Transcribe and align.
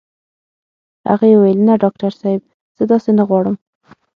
هغې 1.09 1.31
وويل 1.35 1.59
نه 1.67 1.73
ډاکټر 1.83 2.11
صاحب 2.21 2.41
زه 2.77 2.83
داسې 2.91 3.09
نه 3.17 3.23
غواړم. 3.29 3.55